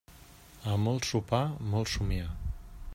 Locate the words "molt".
0.85-1.09, 1.75-1.95